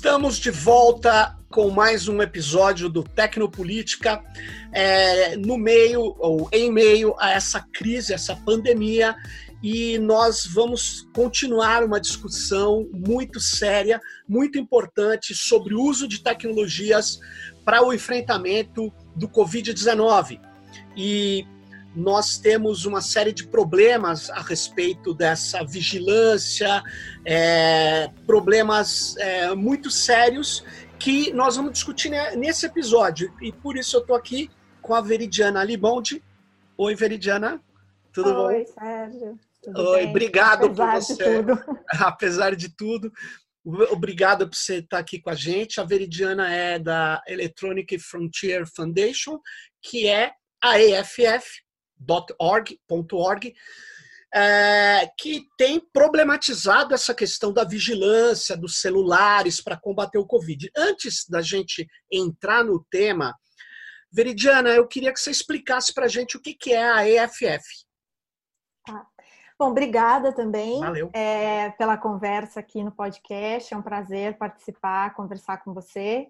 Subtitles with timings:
[0.00, 4.24] Estamos de volta com mais um episódio do Tecnopolítica,
[4.72, 9.14] é, no meio ou em meio a essa crise, essa pandemia,
[9.62, 17.18] e nós vamos continuar uma discussão muito séria, muito importante sobre o uso de tecnologias
[17.62, 20.40] para o enfrentamento do Covid-19.
[20.96, 21.46] E
[21.94, 26.82] nós temos uma série de problemas a respeito dessa vigilância,
[27.24, 30.64] é, problemas é, muito sérios
[30.98, 33.34] que nós vamos discutir nesse episódio.
[33.40, 34.50] E por isso eu estou aqui
[34.82, 36.22] com a Veridiana Libonde.
[36.76, 37.60] Oi, Veridiana.
[38.12, 38.46] Tudo Oi, bom?
[38.46, 39.40] Oi, Sérgio.
[39.62, 40.10] Tudo Oi, bem?
[40.10, 41.24] obrigado Apesar por de você.
[41.24, 41.64] tudo.
[42.00, 43.12] Apesar de tudo.
[43.90, 45.80] Obrigado por você estar aqui com a gente.
[45.80, 49.38] A Veridiana é da Electronic Frontier Foundation,
[49.82, 50.78] que é a
[52.00, 53.54] EFF.org,
[54.32, 60.70] é, que tem problematizado essa questão da vigilância dos celulares para combater o Covid.
[60.76, 63.34] Antes da gente entrar no tema,
[64.12, 67.64] Veridiana, eu queria que você explicasse para a gente o que, que é a EFF.
[69.58, 70.80] Bom, obrigada também
[71.12, 73.72] é, pela conversa aqui no podcast.
[73.72, 76.28] É um prazer participar, conversar com você.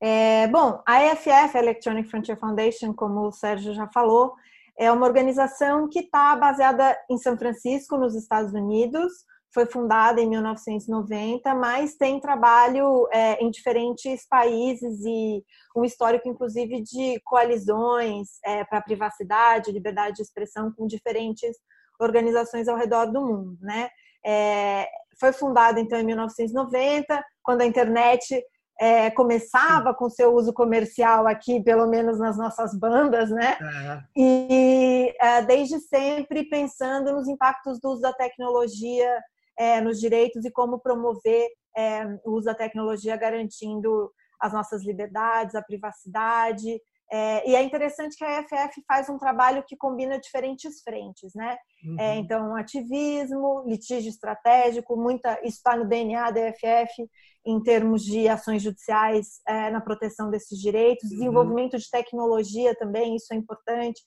[0.00, 4.34] É, bom, a EFF, a Electronic Frontier Foundation, como o Sérgio já falou,
[4.78, 9.12] é uma organização que está baseada em São Francisco, nos Estados Unidos.
[9.52, 15.44] Foi fundada em 1990, mas tem trabalho é, em diferentes países e
[15.76, 21.56] um histórico, inclusive, de coalizões é, para privacidade, liberdade de expressão com diferentes
[22.00, 23.88] organizações ao redor do mundo, né?
[24.26, 24.88] É,
[25.20, 28.42] foi fundada então em 1990, quando a internet
[28.80, 33.56] é, começava com seu uso comercial aqui, pelo menos nas nossas bandas, né?
[33.60, 39.22] É, E é, desde sempre pensando nos impactos do uso da tecnologia
[39.58, 45.54] é, nos direitos e como promover é, o uso da tecnologia garantindo as nossas liberdades,
[45.54, 46.80] a privacidade.
[47.12, 51.56] É, e é interessante que a EFF faz um trabalho que combina diferentes frentes, né?
[51.84, 51.96] uhum.
[52.00, 57.08] É, então, ativismo, litígio estratégico, muita, isso está no DNA da EFF
[57.46, 61.18] em termos de ações judiciais é, na proteção desses direitos, Uhum.
[61.18, 64.00] desenvolvimento de tecnologia também, isso é importante.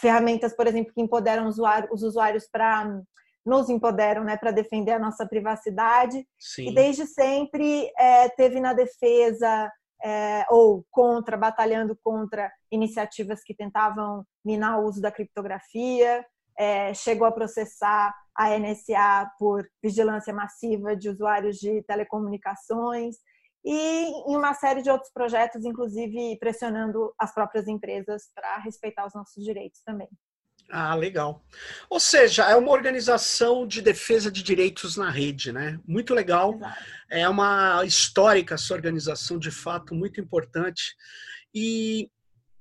[0.00, 3.00] Ferramentas, por exemplo, que empoderam os usuários, os usuários para
[3.44, 6.26] nos empoderam, né, para defender a nossa privacidade.
[6.38, 6.68] Sim.
[6.68, 9.70] E desde sempre é, teve na defesa
[10.02, 16.24] é, ou contra, batalhando contra iniciativas que tentavam minar o uso da criptografia,
[16.58, 23.16] é, chegou a processar a NSA por vigilância massiva de usuários de telecomunicações
[23.64, 29.14] e em uma série de outros projetos, inclusive pressionando as próprias empresas para respeitar os
[29.14, 30.08] nossos direitos também.
[30.70, 31.44] Ah, legal.
[31.88, 35.80] Ou seja, é uma organização de defesa de direitos na rede, né?
[35.86, 36.54] Muito legal.
[36.54, 36.84] Exato.
[37.10, 40.94] É uma histórica essa organização, de fato, muito importante.
[41.52, 42.08] E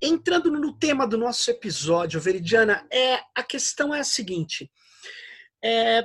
[0.01, 4.71] entrando no tema do nosso episódio, Veridiana, é, a questão é a seguinte:
[5.63, 6.03] é,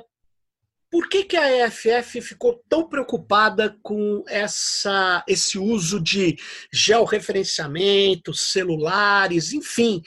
[0.94, 6.36] por que, que a EFF ficou tão preocupada com essa, esse uso de
[6.72, 10.00] georreferenciamento, celulares, enfim,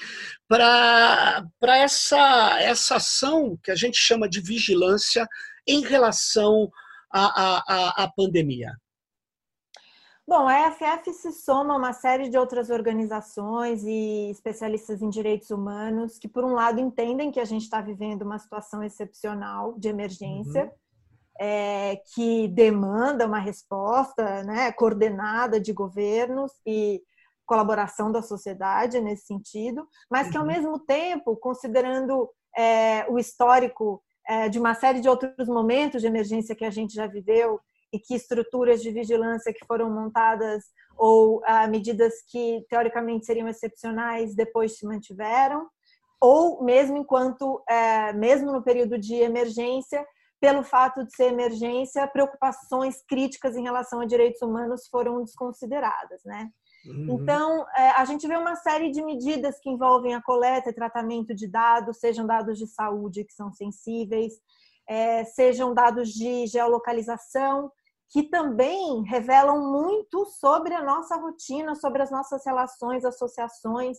[0.48, 1.44] para
[1.76, 5.28] essa, essa ação que a gente chama de vigilância
[5.68, 6.72] em relação
[7.12, 8.72] à, à, à pandemia?
[10.30, 15.52] Bom, a EFF se soma a uma série de outras organizações e especialistas em direitos
[15.52, 19.88] humanos que, por um lado, entendem que a gente está vivendo uma situação excepcional de
[19.88, 20.72] emergência, Uhum.
[21.40, 27.02] é, que demanda uma resposta né, coordenada de governos e
[27.46, 30.50] colaboração da sociedade nesse sentido, mas que, ao Uhum.
[30.50, 36.54] mesmo tempo, considerando é, o histórico é, de uma série de outros momentos de emergência
[36.54, 37.62] que a gente já viveu,
[37.92, 40.64] e que estruturas de vigilância que foram montadas
[40.98, 45.68] ou ah, medidas que teoricamente seriam excepcionais depois se mantiveram,
[46.20, 50.04] ou mesmo enquanto, eh, mesmo no período de emergência,
[50.40, 56.50] pelo fato de ser emergência, preocupações críticas em relação a direitos humanos foram desconsideradas, né?
[56.86, 57.20] Uhum.
[57.20, 61.36] Então, eh, a gente vê uma série de medidas que envolvem a coleta e tratamento
[61.36, 64.34] de dados, sejam dados de saúde que são sensíveis,
[64.88, 67.72] eh, sejam dados de geolocalização,
[68.10, 73.98] que também revelam muito sobre a nossa rotina, sobre as nossas relações, associações,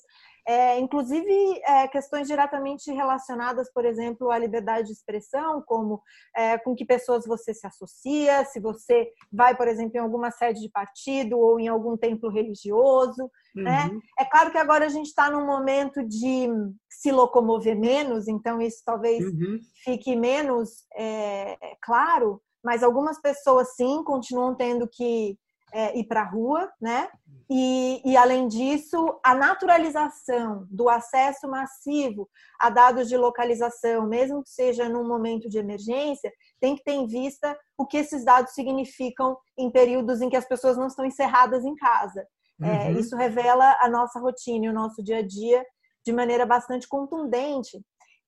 [0.49, 6.01] é, inclusive é, questões diretamente relacionadas, por exemplo, à liberdade de expressão, como
[6.35, 10.63] é, com que pessoas você se associa, se você vai, por exemplo, em alguma sede
[10.63, 13.31] de partido ou em algum templo religioso.
[13.55, 13.65] Uhum.
[13.65, 13.91] Né?
[14.19, 16.49] É claro que agora a gente está num momento de
[16.89, 19.59] se locomover menos, então isso talvez Uhum.
[19.85, 25.39] fique menos é, claro, mas algumas pessoas sim continuam tendo que
[25.75, 27.09] é, ir para a rua, né?
[27.51, 32.29] E, e, além disso, a naturalização do acesso massivo
[32.61, 36.31] a dados de localização, mesmo que seja num momento de emergência,
[36.61, 40.47] tem que ter em vista o que esses dados significam em períodos em que as
[40.47, 42.27] pessoas não estão encerradas em casa.
[42.61, 42.73] É, uhum.
[42.73, 45.65] É, isso revela a nossa rotina e o nosso dia a dia
[46.05, 47.81] de maneira bastante contundente.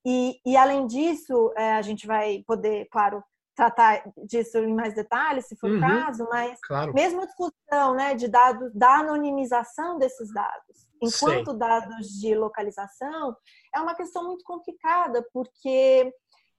[0.07, 3.23] E, e além disso, é, a gente vai poder, claro,
[3.55, 6.95] tratar disso em mais detalhes, se for o uhum, caso, mas claro.
[6.95, 11.59] mesmo a discussão né, de dados, da anonimização desses dados, enquanto Sei.
[11.59, 13.37] dados de localização,
[13.75, 16.13] é uma questão muito complicada, porque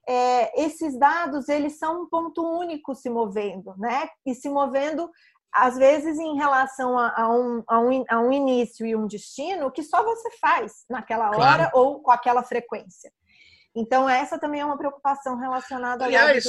[0.08, 4.10] é, esses dados eles são um ponto único se movendo, né?
[4.26, 5.10] E se movendo
[5.54, 9.70] às vezes em relação a, a, um, a, um, a um início e um destino
[9.70, 11.72] que só você faz naquela hora claro.
[11.74, 13.12] ou com aquela frequência.
[13.76, 16.46] Então, essa também é uma preocupação relacionada Aliás,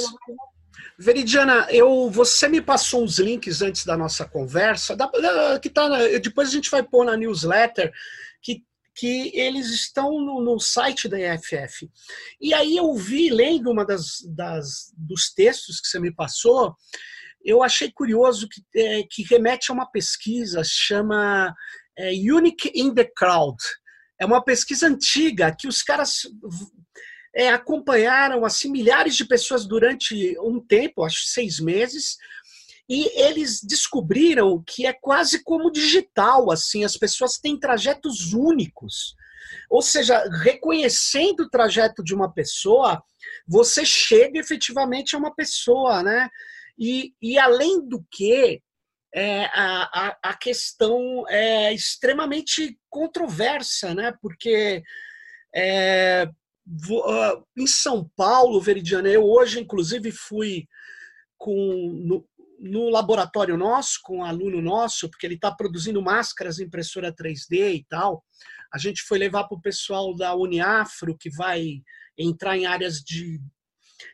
[0.97, 5.87] Veridiana, eu, você me passou uns links antes da nossa conversa, da, da, que tá,
[6.21, 7.91] depois a gente vai pôr na newsletter,
[8.41, 8.63] que,
[8.95, 11.89] que eles estão no, no site da EFF.
[12.41, 16.75] E aí eu vi, lendo uma das, das dos textos que você me passou,
[17.43, 21.53] eu achei curioso que, é, que remete a uma pesquisa, chama
[21.97, 23.57] é, Unique in the Crowd.
[24.19, 26.21] É uma pesquisa antiga que os caras
[27.35, 32.17] é, acompanharam assim milhares de pessoas durante um tempo, acho seis meses,
[32.87, 39.15] e eles descobriram que é quase como digital, assim, as pessoas têm trajetos únicos.
[39.69, 43.01] Ou seja, reconhecendo o trajeto de uma pessoa,
[43.47, 46.29] você chega efetivamente a uma pessoa, né?
[46.77, 48.61] E, e além do que,
[49.15, 54.13] é, a, a, questão é extremamente controversa, né?
[54.21, 54.81] Porque
[55.55, 56.27] é,
[57.57, 60.67] em São Paulo, Veridiana, eu hoje, inclusive, fui
[61.37, 62.25] com, no,
[62.59, 67.85] no laboratório nosso, com um aluno nosso, porque ele está produzindo máscaras impressora 3D e
[67.89, 68.23] tal.
[68.73, 71.81] A gente foi levar para o pessoal da Uniafro, que vai
[72.17, 73.41] entrar em áreas de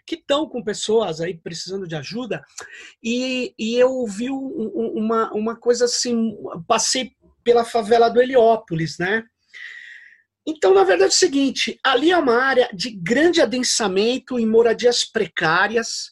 [0.06, 2.44] que estão com pessoas aí precisando de ajuda,
[3.04, 6.36] e, e eu vi uma, uma coisa assim,
[6.68, 7.12] passei
[7.44, 9.24] pela favela do Heliópolis, né?
[10.50, 15.06] Então, na verdade, é o seguinte: ali é uma área de grande adensamento em moradias
[15.06, 16.08] precárias.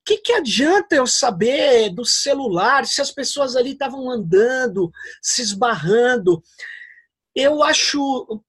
[0.00, 4.90] O que, que adianta eu saber do celular se as pessoas ali estavam andando,
[5.22, 6.42] se esbarrando?
[7.36, 8.42] Eu acho,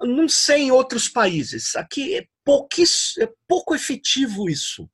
[0.00, 4.88] não sei em outros países, aqui é, é pouco efetivo isso,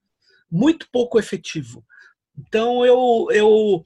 [0.50, 1.84] muito pouco efetivo.
[2.36, 3.84] Então eu, eu,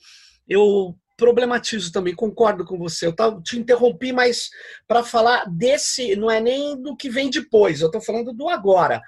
[0.49, 3.07] eu problematizo também, concordo com você.
[3.07, 4.51] Eu te interrompi, mas
[4.87, 9.01] para falar desse, não é nem do que vem depois, eu estou falando do agora.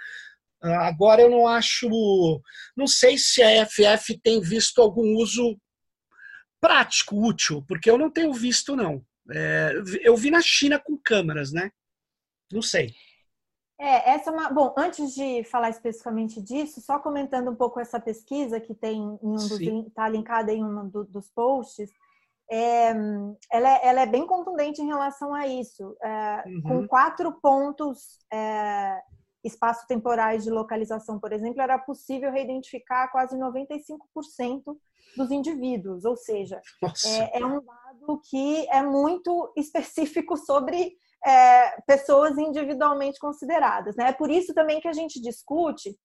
[0.62, 1.88] Ah, agora eu não acho.
[2.76, 5.58] Não sei se a FF tem visto algum uso
[6.60, 9.04] prático, útil, porque eu não tenho visto, não.
[9.30, 9.72] É,
[10.02, 11.70] eu vi na China com câmeras, né?
[12.52, 12.94] Não sei.
[13.78, 14.50] É, essa é uma.
[14.50, 19.18] Bom, antes de falar especificamente disso, só comentando um pouco essa pesquisa que tem em
[19.22, 21.90] um dos está linkada em um do, dos posts,
[22.50, 22.90] é,
[23.52, 25.96] ela, é, ela, é, bem contundente em relação a isso.
[26.02, 26.62] É, uhum.
[26.62, 29.02] Com quatro pontos é,
[29.44, 34.76] espaço-temporais de localização, por exemplo, era possível reidentificar quase 95%
[35.16, 36.60] dos indivíduos, ou seja,
[37.06, 43.96] é, é, um dado que é muito específico sobre é, pessoas individualmente consideradas.
[43.96, 44.10] Né?
[44.10, 45.98] É por isso também que a gente discute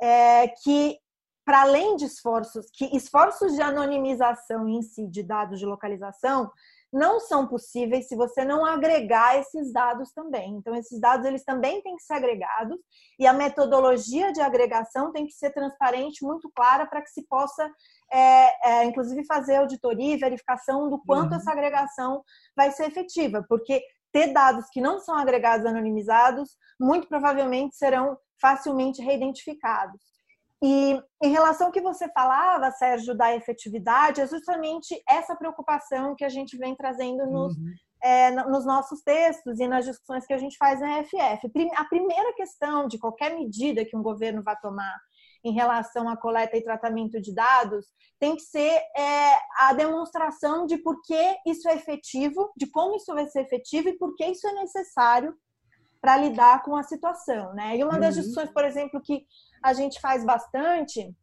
[0.00, 0.96] é, que,
[1.44, 6.50] para além de esforços, que esforços de anonimização em si de dados de localização
[6.90, 10.54] não são possíveis se você não agregar esses dados também.
[10.54, 12.78] Então, esses dados eles também têm que ser agregados
[13.18, 17.70] e a metodologia de agregação tem que ser transparente, muito clara, para que se possa,
[18.10, 21.36] é, é, inclusive, fazer auditoria e verificação do quanto uhum.
[21.36, 22.22] essa agregação
[22.56, 23.82] vai ser efetiva, porque
[24.12, 30.00] ter dados que não são agregados anonimizados, muito provavelmente serão facilmente reidentificados.
[30.62, 36.24] E em relação ao que você falava, Sérgio, da efetividade, é justamente essa preocupação que
[36.24, 37.72] a gente vem trazendo nos, uhum.
[38.02, 41.48] é, nos nossos textos e nas discussões que a gente faz na EFF.
[41.76, 44.98] A primeira questão de qualquer medida que um governo vai tomar
[45.44, 47.86] em relação à coleta e tratamento de dados
[48.18, 53.14] tem que ser é, a demonstração de por que isso é efetivo, de como isso
[53.14, 55.34] vai ser efetivo e por que isso é necessário
[56.00, 57.76] para lidar com a situação, né?
[57.76, 58.22] E uma das uhum.
[58.22, 59.24] discussões, por exemplo, que
[59.62, 61.14] a gente faz bastante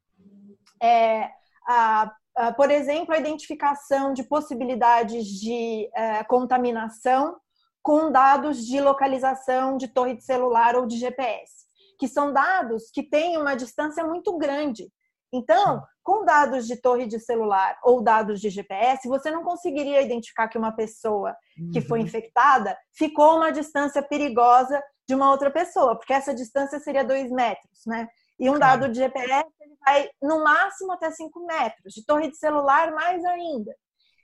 [0.81, 1.29] é,
[1.67, 7.37] a, a, por exemplo, a identificação de possibilidades de é, contaminação
[7.81, 11.64] com dados de localização de torre de celular ou de GPS
[11.97, 14.91] que são dados que têm uma distância muito grande
[15.33, 20.47] Então, com dados de torre de celular ou dados de GPS, você não conseguiria identificar
[20.47, 21.35] que uma pessoa
[21.73, 22.05] que foi uhum.
[22.05, 27.31] infectada ficou a uma distância perigosa de uma outra pessoa, porque essa distância seria dois
[27.31, 28.07] metros, né?
[28.39, 32.37] E um dado de GPS ele vai no máximo até 5 metros, de torre de
[32.37, 33.73] celular mais ainda.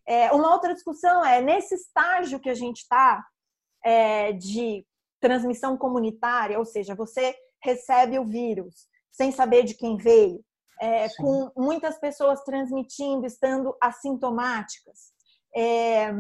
[0.06, 3.24] É, uma outra discussão é nesse estágio que a gente está
[3.84, 4.86] é, de
[5.20, 10.44] transmissão comunitária, ou seja, você recebe o vírus sem saber de quem veio,
[10.82, 15.12] é, com muitas pessoas transmitindo, estando assintomáticas.
[15.56, 16.12] É,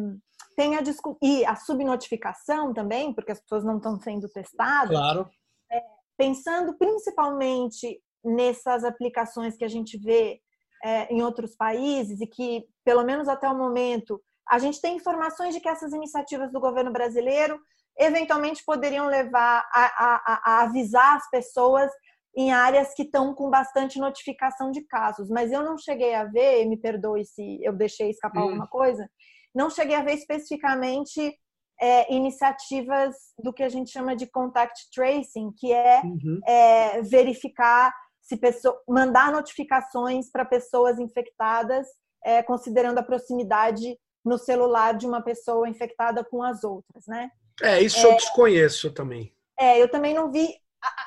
[0.56, 0.82] tem a
[1.22, 4.98] e a subnotificação também, porque as pessoas não estão sendo testadas.
[4.98, 5.30] Claro.
[5.72, 5.82] É,
[6.18, 10.40] pensando principalmente nessas aplicações que a gente vê
[10.84, 15.56] é, em outros países e que, pelo menos até o momento, a gente tem informações
[15.56, 17.60] de que essas iniciativas do governo brasileiro
[17.98, 21.92] eventualmente poderiam levar a, a, a avisar as pessoas
[22.36, 26.66] em áreas que estão com bastante notificação de casos, mas eu não cheguei a ver,
[26.66, 28.44] me perdoe se eu deixei escapar hum.
[28.44, 29.10] alguma coisa,
[29.54, 31.38] não cheguei a ver especificamente
[31.82, 36.40] é, iniciativas do que a gente chama de contact tracing, que é, uhum.
[36.48, 41.88] é verificar se pessoa, mandar notificações para pessoas infectadas,
[42.24, 47.30] é, considerando a proximidade no celular de uma pessoa infectada com as outras, né?
[47.62, 48.16] É, isso eu é.
[48.16, 49.34] desconheço também.
[49.60, 50.50] É, eu também não vi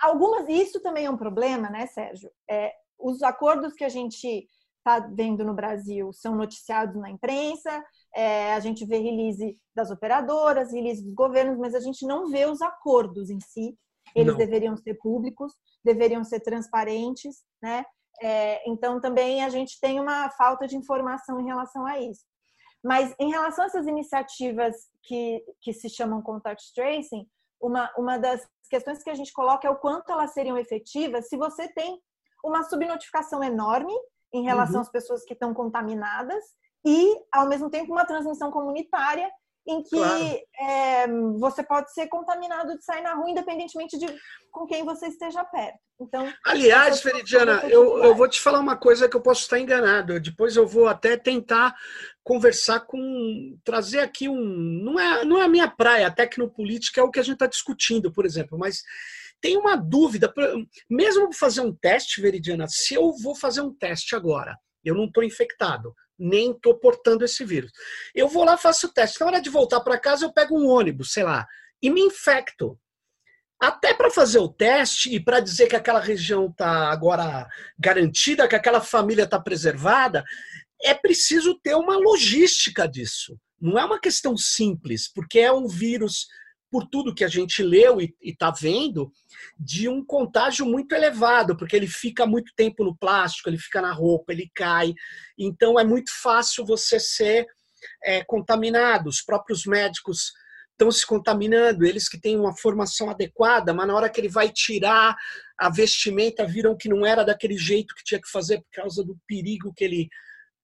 [0.02, 2.30] algumas, isso também é um problema, né, Sérgio?
[2.49, 7.84] É, os acordos que a gente está vendo no Brasil são noticiados na imprensa,
[8.14, 12.46] é, a gente vê release das operadoras, release dos governos, mas a gente não vê
[12.46, 13.76] os acordos em si.
[14.14, 14.38] Eles não.
[14.38, 17.84] deveriam ser públicos, deveriam ser transparentes, né?
[18.23, 22.25] É, então também a gente tem uma falta de informação em relação a isso.
[22.85, 27.26] Mas em relação a essas iniciativas que, que se chamam contact tracing,
[27.59, 31.37] uma, uma das questões que a gente coloca é o quanto elas seriam efetivas se
[31.37, 31.99] você tem
[32.45, 33.93] uma subnotificação enorme
[34.35, 34.83] em relação uhum.
[34.83, 36.45] às pessoas que estão contaminadas
[36.85, 39.31] e, ao mesmo tempo, uma transmissão comunitária
[39.66, 40.40] em que claro.
[40.61, 41.06] é,
[41.38, 44.06] você pode ser contaminado de sair na rua, independentemente de
[44.50, 45.78] com quem você esteja perto.
[46.00, 50.21] Então, aliás, Veridiana, eu, eu vou te falar uma coisa que eu posso estar enganado.
[50.21, 51.75] Depois eu vou até tentar
[52.23, 57.04] conversar com trazer aqui um não é não é a minha praia, a tecnopolítica é
[57.04, 58.83] o que a gente está discutindo, por exemplo, mas
[59.40, 60.33] tem uma dúvida,
[60.88, 65.23] mesmo fazer um teste, Veridiana, se eu vou fazer um teste agora, eu não estou
[65.23, 67.73] infectado, nem estou portando esse vírus.
[68.14, 69.21] Eu vou lá, faço o teste.
[69.21, 71.47] Na hora de voltar para casa, eu pego um ônibus, sei lá,
[71.83, 72.78] e me infecto.
[73.61, 78.56] Até para fazer o teste e para dizer que aquela região está agora garantida, que
[78.56, 80.25] aquela família está preservada,
[80.83, 83.38] é preciso ter uma logística disso.
[83.61, 86.26] Não é uma questão simples, porque é um vírus
[86.75, 89.12] por tudo que a gente leu e está vendo,
[89.57, 93.93] de um contágio muito elevado, porque ele fica muito tempo no plástico, ele fica na
[93.93, 94.93] roupa, ele cai.
[95.38, 97.47] Então é muito fácil você ser
[98.02, 99.09] é, contaminado.
[99.09, 100.33] Os próprios médicos
[100.73, 104.50] estão se contaminando, eles que têm uma formação adequada, mas na hora que ele vai
[104.50, 105.14] tirar
[105.57, 109.16] a vestimenta, viram que não era daquele jeito que tinha que fazer por causa do
[109.28, 110.09] perigo que ele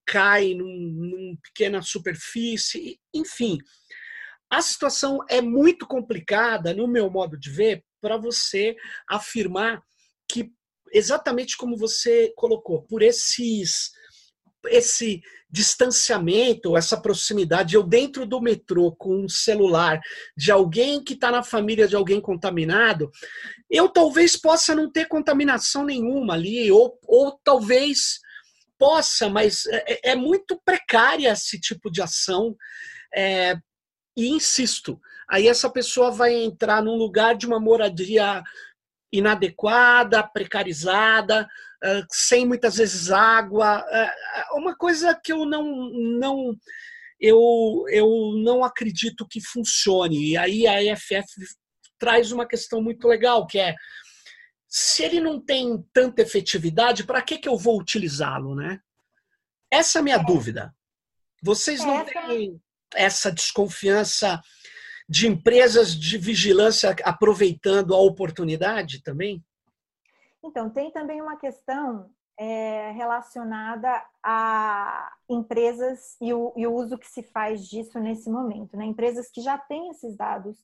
[0.05, 3.59] cai numa num pequena superfície, enfim
[4.50, 8.75] a situação é muito complicada, no meu modo de ver, para você
[9.09, 9.80] afirmar
[10.28, 10.50] que,
[10.92, 13.90] exatamente como você colocou, por esses
[14.66, 19.99] esse distanciamento, essa proximidade, eu dentro do metrô com um celular
[20.37, 23.11] de alguém que está na família de alguém contaminado,
[23.71, 28.21] eu talvez possa não ter contaminação nenhuma ali, ou, ou talvez
[28.78, 32.54] possa, mas é, é muito precária esse tipo de ação.
[33.14, 33.57] É,
[34.25, 38.43] e insisto, aí essa pessoa vai entrar num lugar de uma moradia
[39.12, 41.49] inadequada, precarizada,
[42.11, 43.85] sem muitas vezes água,
[44.53, 46.57] uma coisa que eu não não
[47.21, 48.09] eu, eu
[48.43, 50.31] não acredito que funcione.
[50.31, 51.27] E aí a EFF
[51.99, 53.75] traz uma questão muito legal, que é
[54.67, 58.81] se ele não tem tanta efetividade, para que, que eu vou utilizá-lo, né?
[59.71, 60.25] Essa é a minha é.
[60.25, 60.75] dúvida.
[61.43, 62.61] Vocês não têm
[62.94, 64.40] essa desconfiança
[65.09, 69.42] de empresas de vigilância aproveitando a oportunidade também?
[70.42, 77.06] Então, tem também uma questão é, relacionada a empresas e o, e o, uso que
[77.06, 78.76] se faz disso nesse momento.
[78.76, 78.87] Né?
[78.87, 80.56] Empresas que já têm esses dados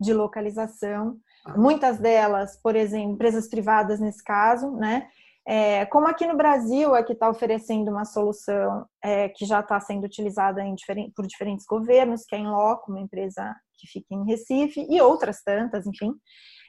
[0.00, 1.56] de localização, ah.
[1.58, 5.10] muitas delas, por exemplo, empresas privadas nesse caso, né?
[5.50, 9.80] É, como aqui no Brasil é que está oferecendo uma solução é, que já está
[9.80, 14.26] sendo utilizada diferente, por diferentes governos, que é em Loco, uma empresa que fica em
[14.26, 16.12] Recife, e outras tantas, enfim,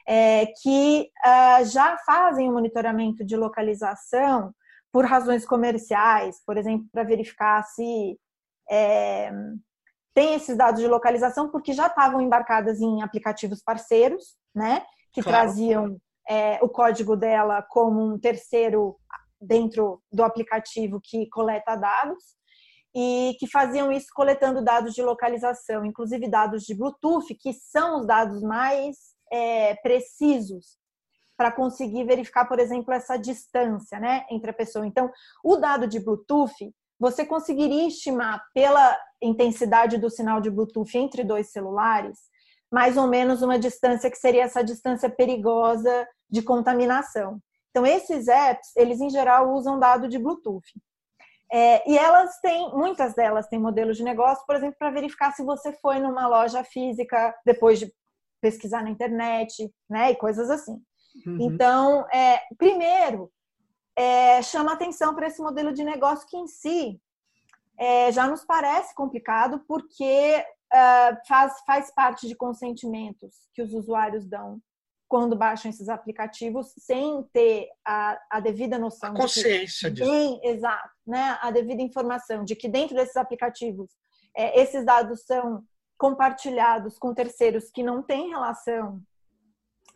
[0.08, 4.50] é, que uh, já fazem o monitoramento de localização
[4.90, 8.18] por razões comerciais, por exemplo, para verificar se
[8.70, 9.30] é,
[10.14, 14.86] tem esses dados de localização, porque já estavam embarcadas em aplicativos parceiros, né?
[15.12, 15.36] Que claro.
[15.36, 18.96] traziam é, o código dela como um terceiro
[19.40, 22.22] dentro do aplicativo que coleta dados
[22.94, 28.06] e que faziam isso coletando dados de localização, inclusive dados de Bluetooth, que são os
[28.06, 28.96] dados mais
[29.32, 30.78] é, precisos
[31.36, 34.86] para conseguir verificar, por exemplo, essa distância né, entre a pessoa.
[34.86, 35.10] Então,
[35.42, 41.50] o dado de Bluetooth, você conseguiria estimar pela intensidade do sinal de Bluetooth entre dois
[41.50, 42.18] celulares,
[42.70, 47.40] mais ou menos uma distância que seria essa distância perigosa de contaminação.
[47.70, 50.66] Então, esses apps, eles em geral usam dado de Bluetooth.
[51.52, 55.42] É, e elas têm, muitas delas têm modelos de negócio, por exemplo, para verificar se
[55.42, 57.92] você foi numa loja física depois de
[58.40, 60.80] pesquisar na internet, né, e coisas assim.
[61.26, 61.38] Uhum.
[61.40, 63.30] Então, é, primeiro,
[63.96, 67.00] é, chama atenção para esse modelo de negócio que em si
[67.76, 74.26] é, já nos parece complicado, porque uh, faz, faz parte de consentimentos que os usuários
[74.26, 74.60] dão
[75.08, 79.10] quando baixam esses aplicativos sem ter a, a devida noção.
[79.10, 80.40] A consciência de que, disso.
[80.44, 81.36] exato, né?
[81.42, 83.90] A devida informação de que dentro desses aplicativos
[84.36, 85.64] é, esses dados são
[85.98, 89.02] compartilhados com terceiros que não têm relação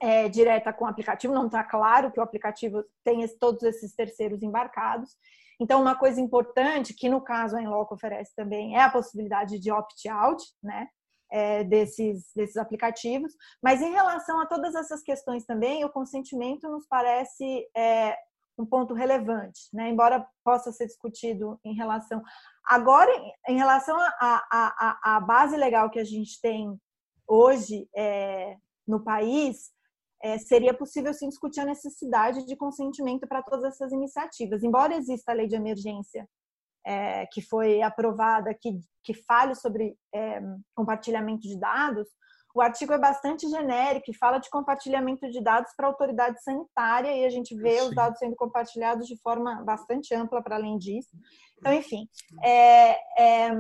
[0.00, 3.95] é, direta com o aplicativo, não está claro que o aplicativo tem esse, todos esses
[3.95, 5.16] terceiros embarcados.
[5.64, 9.73] Então, uma coisa importante, que no caso a Enloco oferece também, é a possibilidade de
[9.73, 10.87] opt-out, né?
[11.33, 13.33] é, desses, desses aplicativos.
[13.62, 18.14] Mas em relação a todas essas questões também, o consentimento nos parece é,
[18.59, 19.88] um ponto relevante, né?
[19.88, 22.23] embora possa ser discutido em relação.
[22.66, 23.11] Agora,
[23.49, 26.78] em relação à base legal que a gente tem
[27.26, 29.73] hoje é, no país,
[30.25, 34.63] é, seria possível sim discutir a necessidade de consentimento para todas essas iniciativas.
[34.63, 36.26] Embora exista a lei de emergência
[36.82, 40.41] é, que foi aprovada, que, que fale sobre é,
[40.75, 42.08] compartilhamento de dados,
[42.54, 47.15] o artigo é bastante genérico e fala de compartilhamento de dados para a autoridade sanitária
[47.15, 47.89] e a gente vê Sim.
[47.89, 51.10] os dados sendo compartilhados de forma bastante ampla para além disso.
[51.58, 52.08] Então, enfim,
[52.43, 53.50] é, é,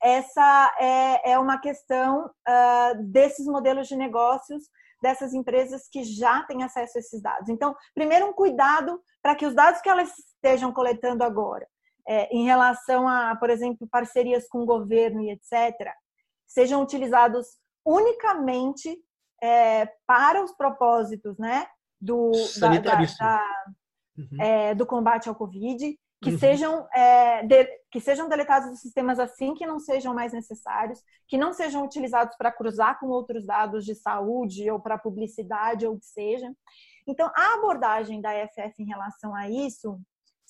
[0.00, 4.64] essa é, é, uma questão uh, desses modelos de negócios
[5.00, 7.48] dessas empresas que já têm acesso a esses dados.
[7.48, 11.66] Então, primeiro, um cuidado para que os dados que elas estejam coletando agora
[12.06, 15.92] é, em relação a, por exemplo, parcerias com o governo e etc.,
[16.46, 17.46] sejam utilizados
[17.84, 18.98] unicamente
[19.42, 21.66] é, para os propósitos né,
[22.00, 23.66] do, da, da, da,
[24.18, 24.42] uhum.
[24.42, 26.38] é, do combate ao Covid, que, uhum.
[26.38, 31.38] sejam, é, de, que sejam deletados os sistemas assim que não sejam mais necessários, que
[31.38, 35.98] não sejam utilizados para cruzar com outros dados de saúde ou para publicidade ou o
[35.98, 36.52] que seja.
[37.06, 39.98] Então, a abordagem da EFF em relação a isso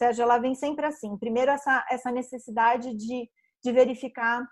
[0.00, 1.14] Sérgio, ela vem sempre assim.
[1.18, 3.30] Primeiro, essa, essa necessidade de,
[3.62, 4.42] de verificar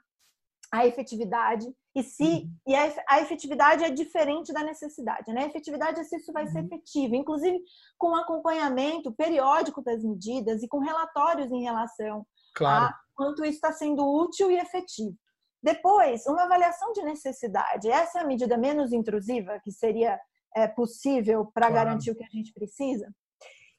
[0.70, 1.66] a efetividade
[1.98, 2.50] e se uhum.
[2.66, 5.44] e a, a, efetividade é diferente da necessidade, né?
[5.44, 6.50] A efetividade é se isso vai uhum.
[6.50, 7.58] ser efetivo, inclusive
[7.98, 12.86] com acompanhamento periódico das medidas e com relatórios em relação claro.
[12.86, 15.16] a quanto isso está sendo útil e efetivo.
[15.60, 17.90] Depois, uma avaliação de necessidade.
[17.90, 20.18] Essa é a medida menos intrusiva que seria
[20.54, 21.74] é, possível para claro.
[21.74, 23.12] garantir o que a gente precisa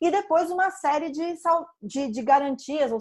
[0.02, 1.36] e depois uma série de,
[1.82, 3.00] de, de garantias ou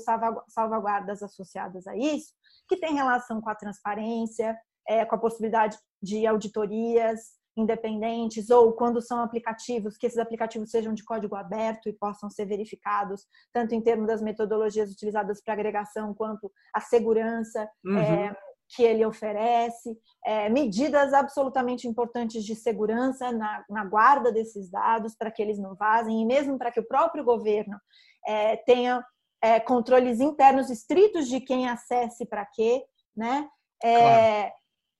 [0.48, 2.32] salvaguardas associadas a isso,
[2.68, 4.56] que tem relação com a transparência,
[4.88, 10.94] é, com a possibilidade de auditorias independentes, ou quando são aplicativos, que esses aplicativos sejam
[10.94, 16.14] de código aberto e possam ser verificados, tanto em termos das metodologias utilizadas para agregação,
[16.14, 17.68] quanto a segurança.
[17.84, 17.98] Uhum.
[17.98, 18.36] É,
[18.70, 25.30] que ele oferece, é, medidas absolutamente importantes de segurança na, na guarda desses dados para
[25.30, 27.78] que eles não vazem e mesmo para que o próprio governo
[28.26, 29.02] é, tenha
[29.42, 32.84] é, controles internos estritos de quem acesse para quê,
[33.16, 33.48] né?
[33.82, 34.52] É, claro.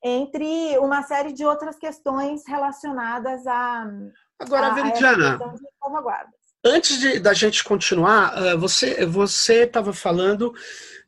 [0.03, 3.87] Entre uma série de outras questões relacionadas a.
[4.39, 5.39] Agora, a, Veridiana,
[6.65, 10.55] antes de, da gente continuar, ah, você você estava falando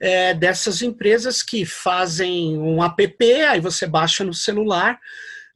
[0.00, 4.98] é, dessas empresas que fazem um app, aí você baixa no celular,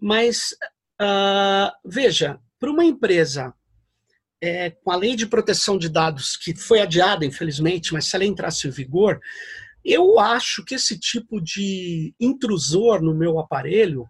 [0.00, 0.54] mas
[1.00, 3.54] uh, veja, para uma empresa
[4.42, 8.26] é, com a lei de proteção de dados, que foi adiada, infelizmente, mas se ela
[8.26, 9.18] entrasse em vigor,
[9.84, 14.06] eu acho que esse tipo de intrusor no meu aparelho,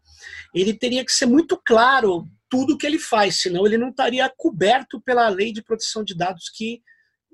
[0.55, 5.01] ele teria que ser muito claro tudo que ele faz, senão ele não estaria coberto
[5.01, 6.81] pela lei de proteção de dados que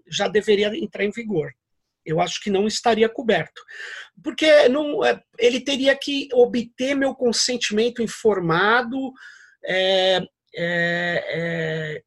[0.08, 1.52] já deveria entrar em vigor.
[2.04, 3.62] Eu acho que não estaria coberto.
[4.24, 9.12] Porque não, é, ele teria que obter meu consentimento informado,
[9.62, 10.22] é,
[10.56, 12.02] é, é,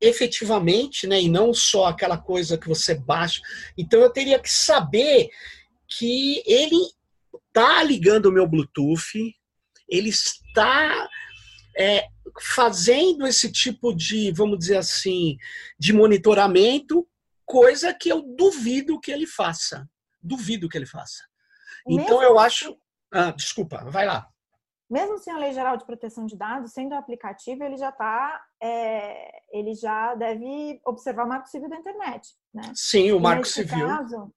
[0.00, 3.40] efetivamente, né, e não só aquela coisa que você baixa.
[3.76, 5.28] Então eu teria que saber
[5.88, 6.76] que ele
[7.48, 9.34] está ligando o meu Bluetooth,
[9.88, 11.08] ele está
[11.78, 12.08] é,
[12.40, 15.36] fazendo esse tipo de, vamos dizer assim,
[15.78, 17.06] de monitoramento,
[17.44, 19.88] coisa que eu duvido que ele faça.
[20.22, 21.24] Duvido que ele faça.
[21.86, 22.76] Então eu acho.
[23.12, 24.28] Ah, desculpa, vai lá.
[24.88, 29.42] Mesmo sem a Lei Geral de Proteção de Dados, sendo aplicativo, ele já está, é,
[29.50, 32.72] ele já deve observar o Marco Civil da internet, né?
[32.72, 33.86] Sim, o Marco Civil.
[33.86, 34.32] Caso,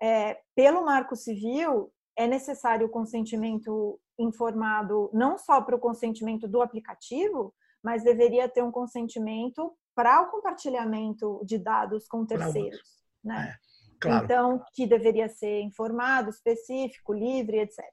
[0.00, 6.60] é, pelo Marco Civil, é necessário o consentimento informado não só para o consentimento do
[6.60, 13.54] aplicativo, mas deveria ter um consentimento para o compartilhamento de dados com terceiros, né?
[13.54, 14.24] É, claro.
[14.24, 17.84] Então, que deveria ser informado, específico, livre, etc.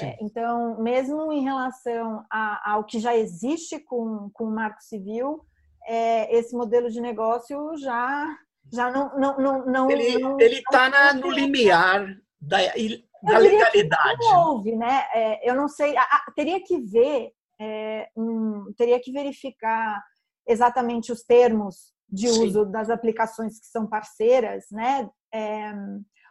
[0.00, 5.44] É, então, mesmo em relação a, ao que já existe com, com o Marco Civil,
[5.86, 8.34] é, esse modelo de negócio já,
[8.70, 12.06] já não, não, não, não Ele está no limiar
[12.40, 12.58] da,
[13.22, 14.18] da legalidade.
[14.20, 15.04] não houve, né?
[15.14, 15.94] É, eu não sei,
[16.34, 20.02] teria que ver, é, um, teria que verificar
[20.46, 22.44] exatamente os termos de Sim.
[22.46, 25.08] uso das aplicações que são parceiras, né?
[25.32, 25.72] É,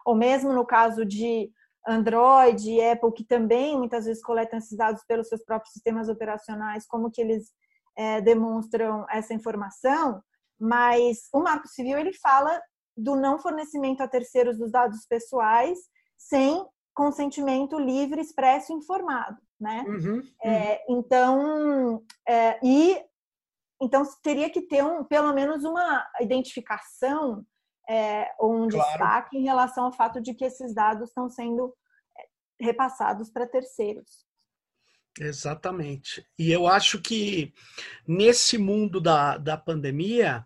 [0.05, 1.49] ou mesmo no caso de
[1.87, 6.85] Android e Apple, que também muitas vezes coletam esses dados pelos seus próprios sistemas operacionais,
[6.85, 7.51] como que eles
[7.97, 10.21] é, demonstram essa informação,
[10.61, 12.61] mas o Marco Civil ele fala
[12.95, 15.79] do não fornecimento a terceiros dos dados pessoais
[16.15, 19.83] sem consentimento livre, expresso e informado, né?
[19.87, 20.23] Uhum, uhum.
[20.43, 23.03] É, então, é, e
[23.81, 27.43] então teria que ter um, pelo menos uma identificação
[27.89, 28.89] é, ou um claro.
[28.89, 31.73] destaque em relação ao fato de que esses dados estão sendo
[32.15, 34.27] é, repassados para terceiros.
[35.19, 36.25] Exatamente.
[36.39, 37.53] E eu acho que
[38.07, 40.45] nesse mundo da, da pandemia,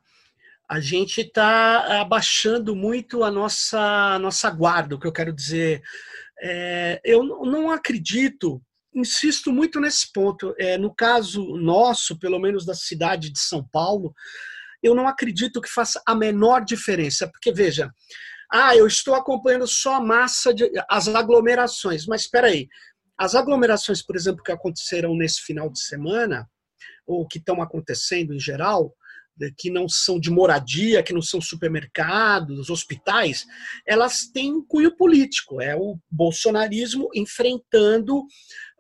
[0.67, 5.83] a gente está abaixando muito a nossa, a nossa guarda, o que eu quero dizer.
[6.41, 8.61] É, eu não acredito,
[8.93, 10.55] insisto muito nesse ponto.
[10.57, 14.13] É, no caso nosso, pelo menos da cidade de São Paulo,
[14.81, 17.91] eu não acredito que faça a menor diferença, porque veja,
[18.51, 22.67] ah, eu estou acompanhando só a massa, de, as aglomerações, mas espera aí,
[23.17, 26.49] as aglomerações, por exemplo, que aconteceram nesse final de semana,
[27.05, 28.93] ou que estão acontecendo em geral,
[29.57, 33.45] que não são de moradia, que não são supermercados, hospitais,
[33.85, 35.61] elas têm um cunho político.
[35.61, 38.23] É o bolsonarismo enfrentando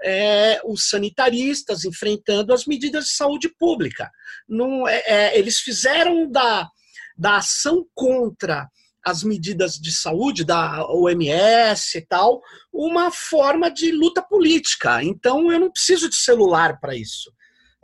[0.01, 4.09] é, os sanitaristas, enfrentando as medidas de saúde pública.
[4.47, 6.69] Não, é, é, eles fizeram da,
[7.17, 8.69] da ação contra
[9.05, 12.41] as medidas de saúde da OMS e tal,
[12.73, 15.03] uma forma de luta política.
[15.03, 17.31] Então eu não preciso de celular para isso.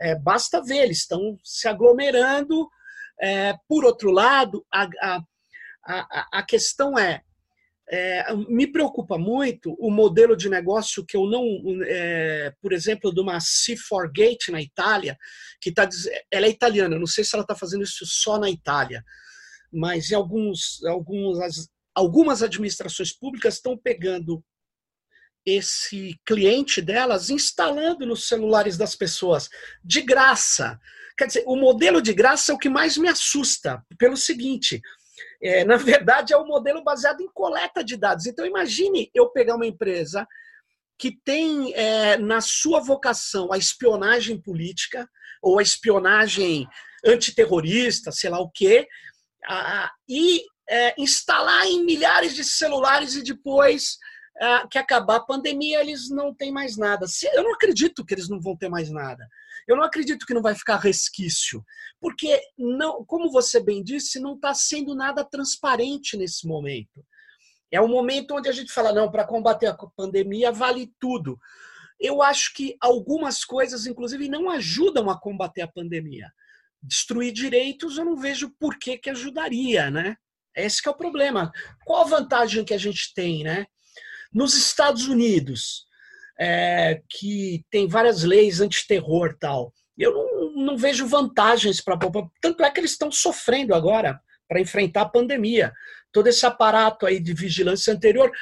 [0.00, 2.68] É, basta ver, eles estão se aglomerando.
[3.20, 5.22] É, por outro lado, a, a,
[5.86, 7.22] a, a questão é,
[7.88, 11.44] é, me preocupa muito o modelo de negócio que eu não,
[11.84, 15.16] é, por exemplo, de uma C4 Gate na Itália,
[15.60, 15.88] que está
[16.30, 19.04] ela é italiana, não sei se ela está fazendo isso só na Itália,
[19.72, 24.44] mas em alguns, alguns, algumas administrações públicas estão pegando
[25.44, 29.48] esse cliente delas instalando nos celulares das pessoas
[29.82, 30.78] de graça.
[31.16, 34.80] Quer dizer, o modelo de graça é o que mais me assusta, pelo seguinte.
[35.42, 38.26] É, na verdade, é um modelo baseado em coleta de dados.
[38.26, 40.26] Então, imagine eu pegar uma empresa
[40.98, 45.08] que tem é, na sua vocação a espionagem política
[45.42, 46.68] ou a espionagem
[47.04, 48.86] antiterrorista, sei lá o quê,
[50.08, 53.98] e é, instalar em milhares de celulares e depois
[54.40, 57.06] é, que acabar a pandemia, eles não têm mais nada.
[57.34, 59.26] Eu não acredito que eles não vão ter mais nada.
[59.66, 61.64] Eu não acredito que não vai ficar resquício,
[62.00, 67.04] porque não, como você bem disse, não está sendo nada transparente nesse momento.
[67.70, 71.38] É um momento onde a gente fala não, para combater a pandemia vale tudo.
[71.98, 76.32] Eu acho que algumas coisas, inclusive, não ajudam a combater a pandemia.
[76.82, 80.16] Destruir direitos, eu não vejo por que, que ajudaria, né?
[80.54, 81.52] Esse é o problema.
[81.84, 83.66] Qual a vantagem que a gente tem, né?
[84.32, 85.86] Nos Estados Unidos,
[86.38, 92.32] é, que tem várias leis antiterror tal, eu não, não vejo vantagens para a população.
[92.40, 95.72] Tanto é que eles estão sofrendo agora para enfrentar a pandemia.
[96.10, 98.32] Todo esse aparato aí de vigilância anterior, o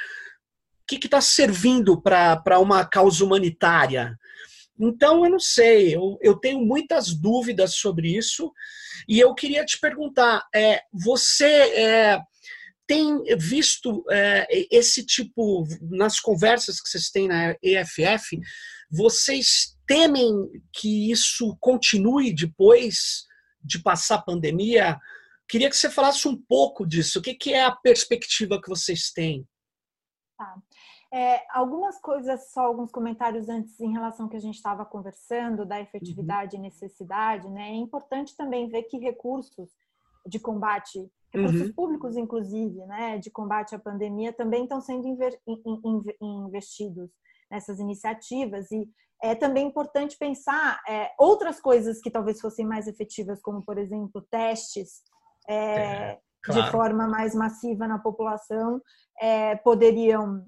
[0.87, 4.17] que está servindo para uma causa humanitária?
[4.79, 8.51] Então, eu não sei, eu, eu tenho muitas dúvidas sobre isso
[9.07, 12.21] e eu queria te perguntar: é, você é,
[12.87, 18.39] tem visto é, esse tipo, nas conversas que vocês têm na EFF,
[18.89, 20.33] vocês temem
[20.73, 23.25] que isso continue depois
[23.63, 24.99] de passar a pandemia.
[25.47, 27.19] Queria que você falasse um pouco disso.
[27.19, 29.47] O que, que é a perspectiva que vocês têm?
[30.37, 30.55] Tá.
[31.13, 35.65] É, algumas coisas, só alguns comentários antes em relação ao que a gente estava conversando,
[35.65, 36.61] da efetividade uhum.
[36.61, 37.69] e necessidade, né?
[37.69, 39.69] É importante também ver que recursos
[40.25, 41.73] de combate, recursos uhum.
[41.73, 45.07] públicos, inclusive, né, de combate à pandemia, também estão sendo
[46.21, 47.09] investidos
[47.49, 48.87] nessas iniciativas e
[49.21, 54.21] é também importante pensar é, outras coisas que talvez fossem mais efetivas, como, por exemplo,
[54.31, 55.01] testes
[55.47, 56.63] é, é, claro.
[56.63, 58.81] de forma mais massiva na população,
[59.19, 60.45] é, poderiam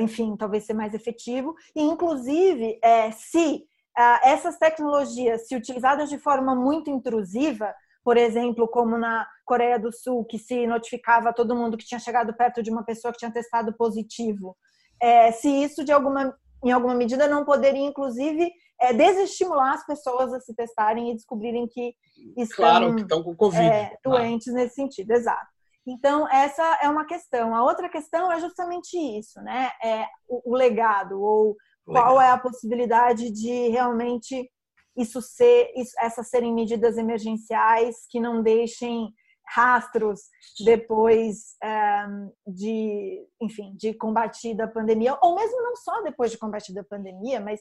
[0.00, 1.54] enfim, talvez ser mais efetivo.
[1.74, 3.64] E, inclusive, é, se
[3.98, 9.92] uh, essas tecnologias, se utilizadas de forma muito intrusiva, por exemplo, como na Coreia do
[9.92, 13.32] Sul, que se notificava todo mundo que tinha chegado perto de uma pessoa que tinha
[13.32, 14.56] testado positivo,
[15.00, 20.32] é, se isso de alguma, em alguma medida não poderia, inclusive, é, desestimular as pessoas
[20.32, 21.94] a se testarem e descobrirem que
[22.36, 23.66] estão, claro, que estão com Covid.
[23.66, 25.57] É, doentes nesse sentido, exato.
[25.90, 27.54] Então, essa é uma questão.
[27.54, 29.70] A outra questão é justamente isso, né?
[29.82, 34.50] É o, o legado, ou qual é a possibilidade de realmente
[34.94, 39.12] isso ser, isso, essas serem medidas emergenciais que não deixem
[39.46, 40.20] rastros
[40.62, 42.06] depois é,
[42.46, 47.40] de, enfim, de combatida a pandemia, ou mesmo não só depois de combatida a pandemia,
[47.40, 47.60] mas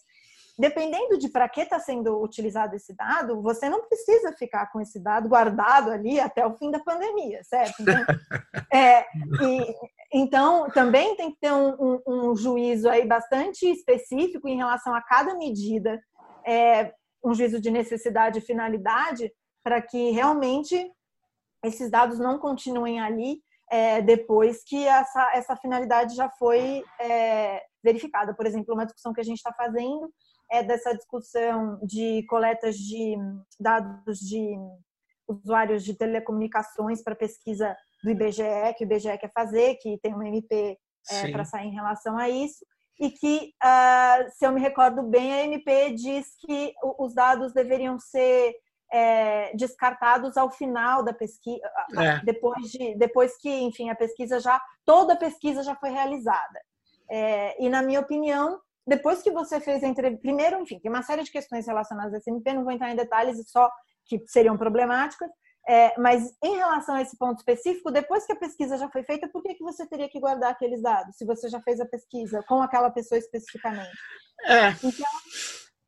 [0.58, 5.00] dependendo de para que está sendo utilizado esse dado, você não precisa ficar com esse
[5.00, 7.76] dado guardado ali até o fim da pandemia, certo?
[7.82, 7.96] Então,
[8.74, 9.06] é,
[9.42, 9.76] e,
[10.12, 15.02] então também tem que ter um, um, um, juízo aí bastante específico em relação a
[15.02, 16.02] cada medida,
[16.46, 16.92] é,
[17.24, 19.32] um juízo de necessidade e finalidade,
[19.64, 20.92] para que realmente
[21.64, 28.34] esses dados não continuem ali é, depois que essa, essa finalidade já foi é, verificada.
[28.34, 30.10] Por exemplo, uma discussão que a gente está fazendo
[30.52, 33.18] é dessa discussão de coletas de
[33.60, 34.56] dados de
[35.28, 40.28] usuários de telecomunicações para pesquisa do IBGE, que o IBGE quer fazer, que tem uma
[40.28, 40.78] MP
[41.12, 42.66] é, para sair em relação a isso,
[43.00, 48.00] e que, uh, se eu me recordo bem, a MP diz que os dados deveriam
[48.00, 48.56] ser
[48.92, 51.62] é, descartados ao final da pesquisa,
[51.98, 52.24] é.
[52.24, 56.62] depois, de, depois que, enfim, a pesquisa já, toda a pesquisa já foi realizada.
[57.10, 61.04] É, e, na minha opinião, depois que você fez a entrevista, primeiro, enfim, tem uma
[61.04, 63.70] série de questões relacionadas à SMP, não vou entrar em detalhes, só
[64.06, 65.30] que seriam problemáticas,
[65.68, 69.28] é, mas em relação a esse ponto específico, depois que a pesquisa já foi feita,
[69.28, 72.42] por que, que você teria que guardar aqueles dados, se você já fez a pesquisa
[72.48, 73.92] com aquela pessoa especificamente?
[74.46, 74.70] É.
[74.82, 75.06] Então,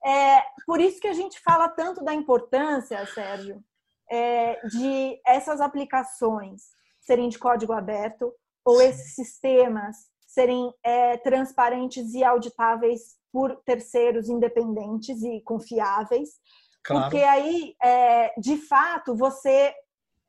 [0.05, 3.63] é por isso que a gente fala tanto da importância, Sérgio,
[4.11, 6.63] é, de essas aplicações
[6.99, 8.33] serem de código aberto,
[8.65, 9.95] ou esses sistemas
[10.39, 16.39] serem é, transparentes e auditáveis por terceiros independentes e confiáveis,
[16.81, 17.03] claro.
[17.03, 19.75] porque aí, é, de fato, você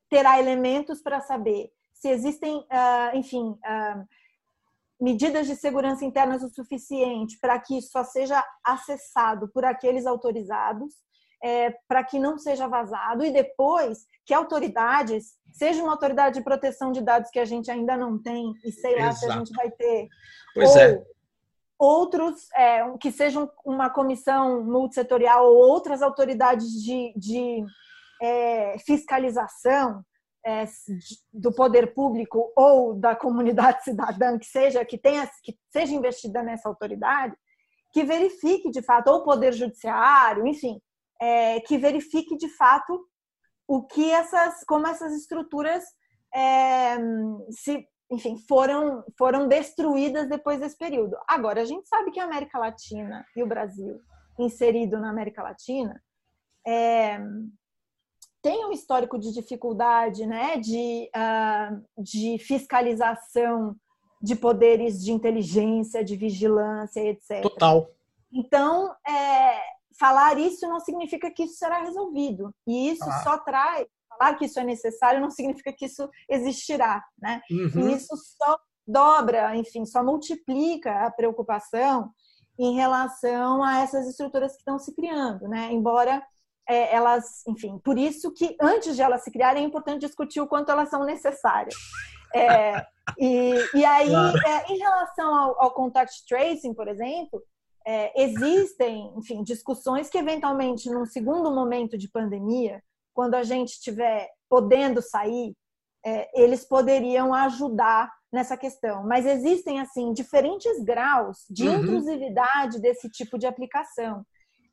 [0.09, 4.07] terá elementos para saber se existem, uh, enfim, uh,
[4.99, 10.95] medidas de segurança internas o suficiente para que isso só seja acessado por aqueles autorizados,
[11.43, 16.91] é, para que não seja vazado, e depois que autoridades, seja uma autoridade de proteção
[16.91, 19.17] de dados que a gente ainda não tem, e sei lá Exato.
[19.17, 20.07] se a gente vai ter,
[20.53, 21.03] pois ou é.
[21.79, 27.65] outros, é, que sejam uma comissão multissetorial ou outras autoridades de, de
[28.21, 30.05] é, fiscalização,
[30.45, 30.65] é,
[31.31, 36.67] do poder público ou da comunidade cidadã que seja que tenha que seja investida nessa
[36.67, 37.35] autoridade
[37.93, 40.81] que verifique de fato ou o poder judiciário enfim
[41.21, 43.07] é, que verifique de fato
[43.67, 45.83] o que essas, como essas estruturas
[46.33, 46.97] é,
[47.51, 51.15] se, enfim, foram, foram destruídas depois desse período.
[51.27, 54.01] Agora, a gente sabe que a América Latina e o Brasil,
[54.39, 56.01] inserido na América Latina,
[56.67, 57.19] é,
[58.41, 63.75] tem um histórico de dificuldade, né, de, uh, de fiscalização
[64.21, 67.41] de poderes de inteligência, de vigilância, etc.
[67.41, 67.87] Total.
[68.31, 69.59] Então, é,
[70.01, 72.51] falar isso não significa que isso será resolvido.
[72.67, 73.21] E isso ah.
[73.23, 77.39] só traz, falar que isso é necessário não significa que isso existirá, né?
[77.51, 77.87] Uhum.
[77.87, 82.09] E isso só dobra, enfim, só multiplica a preocupação
[82.59, 85.71] em relação a essas estruturas que estão se criando, né?
[85.71, 86.21] Embora
[86.67, 90.47] é, elas, enfim, por isso que antes de elas se criarem é importante discutir o
[90.47, 91.75] quanto elas são necessárias.
[92.33, 92.85] É,
[93.19, 97.43] e, e aí, é, em relação ao, ao contact tracing, por exemplo,
[97.85, 102.81] é, existem, enfim, discussões que eventualmente, num segundo momento de pandemia,
[103.13, 105.55] quando a gente estiver podendo sair,
[106.05, 109.03] é, eles poderiam ajudar nessa questão.
[109.03, 111.81] Mas existem, assim, diferentes graus de uhum.
[111.81, 114.25] intrusividade desse tipo de aplicação.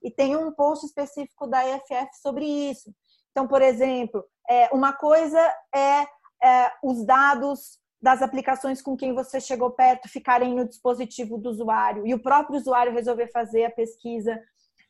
[0.03, 2.93] E tem um post específico da EFF sobre isso.
[3.31, 5.41] Então, por exemplo, é, uma coisa
[5.75, 6.07] é,
[6.43, 12.07] é os dados das aplicações com quem você chegou perto ficarem no dispositivo do usuário
[12.07, 14.41] e o próprio usuário resolver fazer a pesquisa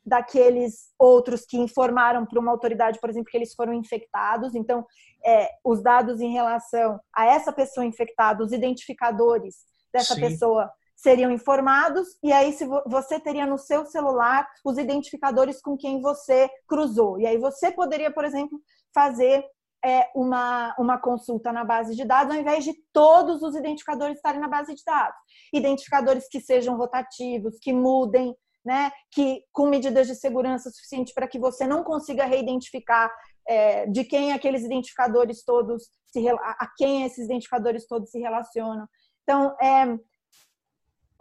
[0.05, 4.55] daqueles outros que informaram para uma autoridade, por exemplo, que eles foram infectados.
[4.55, 4.85] Então,
[5.25, 9.57] é, os dados em relação a essa pessoa infectada, os identificadores
[9.93, 10.21] dessa Sim.
[10.21, 16.01] pessoa seriam informados e aí se você teria no seu celular os identificadores com quem
[16.01, 17.21] você cruzou.
[17.21, 18.61] E aí você poderia, por exemplo,
[18.93, 19.45] fazer
[19.85, 24.41] é, uma, uma consulta na base de dados ao invés de todos os identificadores estarem
[24.41, 25.19] na base de dados.
[25.53, 31.39] Identificadores que sejam rotativos, que mudem, né, que com medidas de segurança suficiente para que
[31.39, 33.11] você não consiga reidentificar
[33.47, 38.87] é, de quem aqueles identificadores todos se a quem esses identificadores todos se relacionam.
[39.23, 39.99] Então é,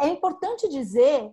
[0.01, 1.31] é importante dizer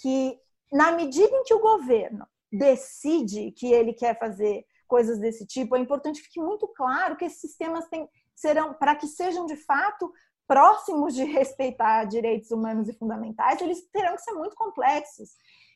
[0.00, 0.38] que
[0.72, 5.78] na medida em que o governo decide que ele quer fazer coisas desse tipo, é
[5.78, 10.12] importante que fique muito claro que esses sistemas têm, serão, para que sejam de fato
[10.46, 15.30] próximos de respeitar direitos humanos e fundamentais, eles terão que ser muito complexos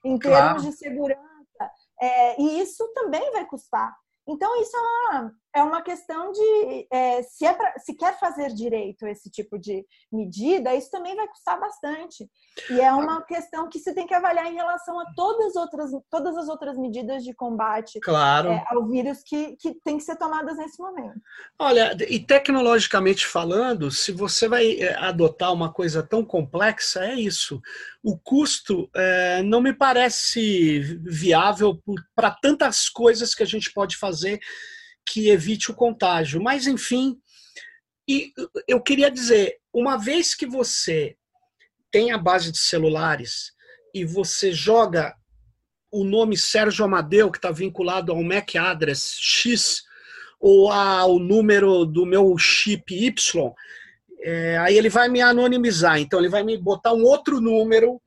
[0.04, 0.62] em termos claro.
[0.62, 1.20] de segurança.
[2.00, 3.94] É, e isso também vai custar.
[4.26, 8.52] Então, isso é uma, é uma questão de é, se, é pra, se quer fazer
[8.54, 12.28] direito esse tipo de medida, isso também vai custar bastante.
[12.70, 15.90] E é uma questão que se tem que avaliar em relação a todas as outras,
[16.10, 18.50] todas as outras medidas de combate claro.
[18.50, 21.20] é, ao vírus que, que tem que ser tomadas nesse momento.
[21.58, 27.60] Olha, e tecnologicamente falando, se você vai é, adotar uma coisa tão complexa, é isso.
[28.02, 31.80] O custo é, não me parece viável
[32.14, 34.40] para tantas coisas que a gente pode fazer
[35.10, 36.40] que evite o contágio.
[36.40, 37.18] Mas, enfim,
[38.08, 38.32] e
[38.68, 41.16] eu queria dizer, uma vez que você
[41.90, 43.52] tem a base de celulares
[43.92, 45.16] e você joga
[45.90, 49.82] o nome Sérgio Amadeu, que está vinculado ao MAC address X,
[50.38, 53.52] ou ao número do meu chip Y,
[54.22, 55.98] é, aí ele vai me anonimizar.
[55.98, 58.00] Então, ele vai me botar um outro número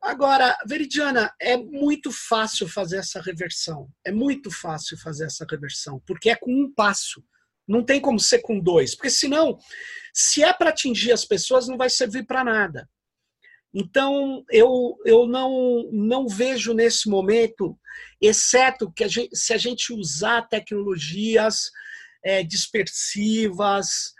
[0.00, 3.88] Agora, Veridiana, é muito fácil fazer essa reversão.
[4.04, 7.22] É muito fácil fazer essa reversão, porque é com um passo.
[7.66, 9.58] Não tem como ser com dois, porque senão,
[10.14, 12.88] se é para atingir as pessoas, não vai servir para nada.
[13.74, 17.78] Então, eu, eu não, não vejo nesse momento,
[18.20, 21.70] exceto que a gente, se a gente usar tecnologias
[22.24, 24.14] é, dispersivas,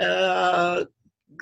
[0.00, 0.88] uh,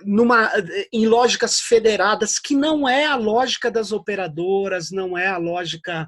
[0.04, 0.50] numa,
[0.92, 6.06] em lógicas federadas, que não é a lógica das operadoras, não é a lógica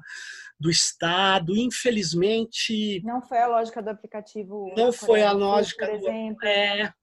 [0.59, 3.01] do Estado, infelizmente.
[3.03, 4.73] Não foi a lógica do aplicativo.
[4.75, 6.35] Não foi a lógica por exemplo.
[6.41, 6.47] do.
[6.47, 6.93] É,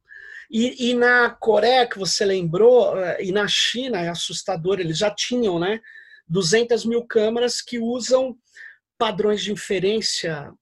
[0.51, 5.11] e, e, na Coreia, que você lembrou, eh, e na China, é assustador, eles já
[5.11, 5.81] tinham né,
[6.29, 8.37] 200 mil câmeras que usam
[8.97, 10.53] padrões de inferência,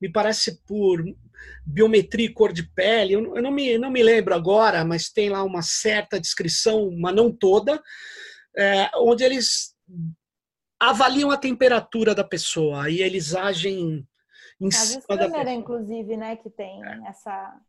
[0.00, 1.02] me parece por
[1.64, 5.42] biometria e cor de pele, eu não me, não me lembro agora, mas tem lá
[5.42, 7.82] uma certa descrição, mas não toda,
[8.56, 9.74] é, onde eles
[10.78, 14.06] avaliam a temperatura da pessoa e eles agem
[14.60, 17.08] em cima câmera, da inclusive, né, que tem é.
[17.08, 17.60] essa...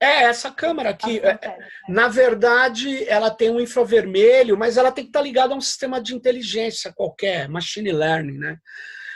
[0.00, 1.68] É, é essa câmera aqui, é, né?
[1.88, 6.00] na verdade, ela tem um infravermelho, mas ela tem que estar ligada a um sistema
[6.00, 8.58] de inteligência qualquer, machine learning, né?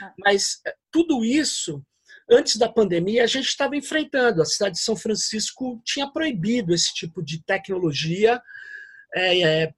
[0.01, 0.13] Ah.
[0.19, 1.81] Mas é, tudo isso
[2.31, 4.41] antes da pandemia, a gente estava enfrentando.
[4.41, 8.41] A cidade de São Francisco tinha proibido esse tipo de tecnologia
[9.13, 9.73] é, é,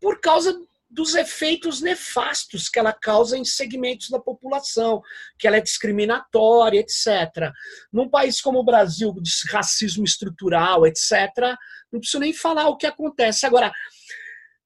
[0.00, 0.58] por causa
[0.88, 5.00] dos efeitos nefastos que ela causa em segmentos da população,
[5.38, 7.52] que ela é discriminatória, etc.
[7.92, 11.12] Num país como o Brasil, de racismo estrutural, etc.,
[11.92, 13.46] não preciso nem falar o que acontece.
[13.46, 13.72] Agora,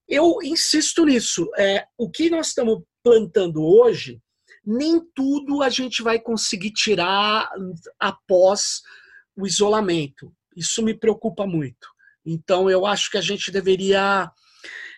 [0.09, 1.51] eu insisto nisso.
[1.59, 4.19] É, o que nós estamos plantando hoje
[4.67, 7.51] nem tudo a gente vai conseguir tirar
[7.99, 8.83] após
[9.37, 10.33] o isolamento.
[10.57, 11.87] Isso me preocupa muito.
[12.25, 14.31] Então, eu acho que a gente deveria,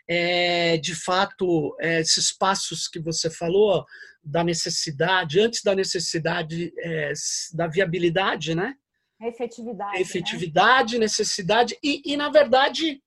[0.09, 3.85] é, de fato, é, esses passos que você falou,
[4.23, 7.13] da necessidade, antes da necessidade, é,
[7.55, 8.75] da viabilidade, né?
[9.21, 9.93] Efetividade.
[9.93, 10.01] Né?
[10.01, 11.01] Efetividade, né?
[11.01, 13.01] necessidade, e, e, na verdade,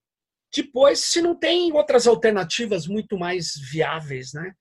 [0.55, 4.53] depois, se não tem outras alternativas muito mais viáveis, né?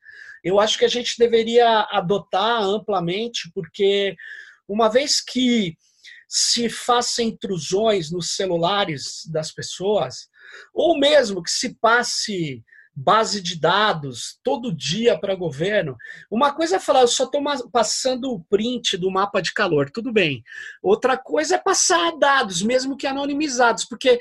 [0.42, 4.16] Eu acho que a gente deveria adotar amplamente, porque
[4.68, 5.76] uma vez que
[6.28, 10.28] se faça intrusões nos celulares das pessoas,
[10.74, 12.62] ou mesmo que se passe
[12.94, 15.96] base de dados todo dia para governo.
[16.28, 20.12] Uma coisa é falar, eu só estou passando o print do mapa de calor, tudo
[20.12, 20.42] bem.
[20.82, 24.18] Outra coisa é passar dados, mesmo que anonimizados, porque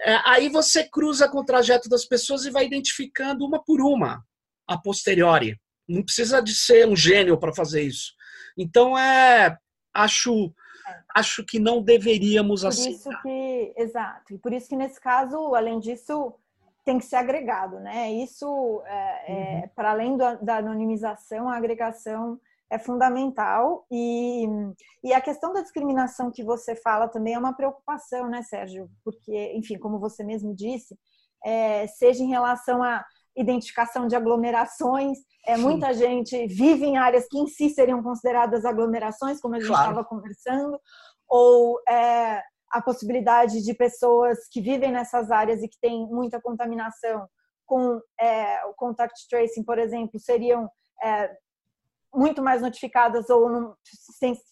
[0.00, 4.24] é, aí você cruza com o trajeto das pessoas e vai identificando uma por uma
[4.68, 5.58] a posteriori.
[5.88, 8.12] Não precisa de ser um gênio para fazer isso.
[8.56, 9.56] Então é
[9.94, 10.52] acho
[10.86, 11.00] é.
[11.16, 12.90] acho que não deveríamos por aceitar.
[12.90, 14.34] Isso que, exato.
[14.34, 16.34] E por isso que nesse caso, além disso,
[16.84, 18.10] tem que ser agregado, né?
[18.12, 19.68] Isso, é, é, uhum.
[19.74, 22.40] para além do, da anonimização, a agregação
[22.70, 24.46] é fundamental e,
[25.02, 28.90] e a questão da discriminação que você fala também é uma preocupação, né, Sérgio?
[29.04, 30.98] Porque, enfim, como você mesmo disse,
[31.44, 33.04] é, seja em relação à
[33.38, 39.40] identificação de aglomerações, é, muita gente vive em áreas que em si seriam consideradas aglomerações,
[39.40, 40.08] como a gente estava claro.
[40.08, 40.78] conversando,
[41.28, 47.26] ou é, a possibilidade de pessoas que vivem nessas áreas e que têm muita contaminação
[47.64, 50.68] com é, o contact tracing, por exemplo, seriam
[51.02, 51.30] é,
[52.12, 53.74] muito mais notificadas ou num,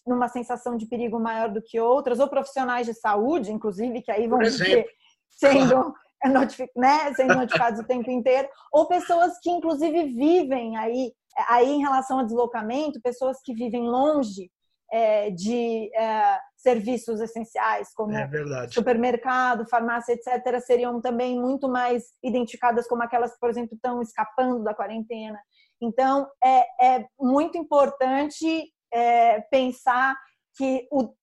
[0.05, 4.27] numa sensação de perigo maior do que outras, ou profissionais de saúde, inclusive, que aí
[4.27, 4.85] vão ser
[5.31, 5.93] sendo,
[6.25, 11.13] notific, né, sendo notificados o tempo inteiro, ou pessoas que, inclusive, vivem aí,
[11.47, 14.49] aí em relação a deslocamento, pessoas que vivem longe
[14.91, 18.27] é, de é, serviços essenciais, como é
[18.69, 24.63] supermercado, farmácia, etc., seriam também muito mais identificadas como aquelas que, por exemplo, estão escapando
[24.63, 25.39] da quarentena.
[25.81, 30.15] Então, é, é muito importante é, pensar
[30.57, 31.13] que o,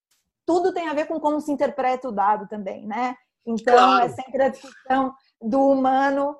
[0.46, 3.16] tudo tem a ver com como se interpreta o dado também, né?
[3.46, 4.06] Então, claro.
[4.06, 6.36] é sempre a discussão do humano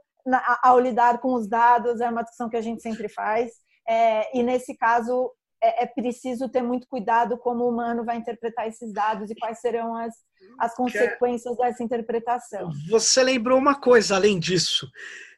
[0.62, 3.52] ao lidar com os dados, é uma discussão que a gente sempre faz.
[3.86, 5.30] É, e nesse caso,
[5.62, 9.60] é, é, preciso ter muito cuidado como o humano vai interpretar esses dados e quais
[9.60, 10.14] serão as,
[10.58, 12.70] as consequências dessa interpretação.
[12.88, 14.88] Você lembrou uma coisa além disso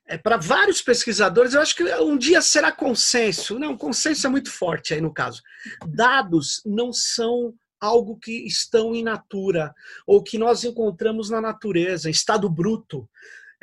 [0.09, 3.59] é, para vários pesquisadores, eu acho que um dia será consenso.
[3.59, 5.43] Não, consenso é muito forte aí no caso.
[5.89, 7.53] Dados não são
[7.87, 9.75] algo que estão in natura
[10.07, 13.09] ou que nós encontramos na natureza, estado bruto.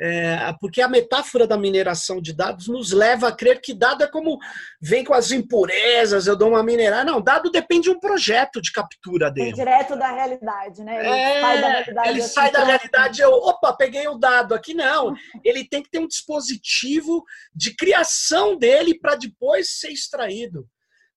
[0.00, 4.08] É, porque a metáfora da mineração de dados nos leva a crer que dado é
[4.08, 4.38] como
[4.80, 7.04] vem com as impurezas, eu dou uma minerar.
[7.04, 9.50] Não, dado depende de um projeto de captura dele.
[9.50, 10.98] É direto da realidade, né?
[10.98, 12.08] Ele é, sai da realidade.
[12.08, 14.74] Ele sai da realidade, eu, opa, peguei o dado aqui.
[14.74, 15.14] Não,
[15.44, 17.22] ele tem que ter um dispositivo
[17.54, 20.68] de criação dele para depois ser extraído